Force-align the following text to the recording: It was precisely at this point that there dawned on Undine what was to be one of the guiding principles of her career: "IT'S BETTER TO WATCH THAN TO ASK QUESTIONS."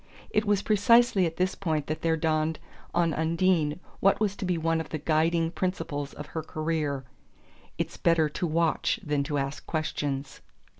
It 0.31 0.45
was 0.45 0.63
precisely 0.63 1.27
at 1.27 1.37
this 1.37 1.53
point 1.53 1.85
that 1.85 2.01
there 2.01 2.17
dawned 2.17 2.57
on 2.91 3.13
Undine 3.13 3.79
what 3.99 4.19
was 4.19 4.35
to 4.37 4.45
be 4.45 4.57
one 4.57 4.81
of 4.81 4.89
the 4.89 4.97
guiding 4.97 5.51
principles 5.51 6.13
of 6.15 6.25
her 6.33 6.41
career: 6.41 7.05
"IT'S 7.77 7.97
BETTER 7.97 8.27
TO 8.27 8.47
WATCH 8.47 8.99
THAN 9.03 9.21
TO 9.23 9.37
ASK 9.37 9.63
QUESTIONS." 9.67 10.41